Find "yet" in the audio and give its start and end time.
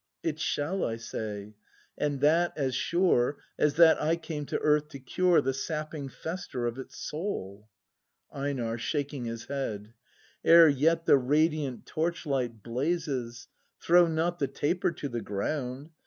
10.69-11.05